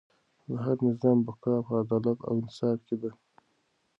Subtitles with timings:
[0.47, 3.11] د هر نظام بقا په عدالت او انصاف کې ده.